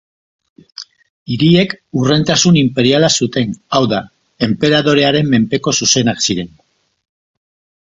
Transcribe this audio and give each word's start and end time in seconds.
Hiriek 1.35 1.75
hurrentasun 1.99 2.57
inperiala 2.63 3.11
zuten, 3.21 3.55
hau 3.79 3.85
da, 3.95 4.03
enperadorearen 4.51 5.33
menpeko 5.37 5.79
zuzenak 5.83 6.29
ziren. 6.29 6.55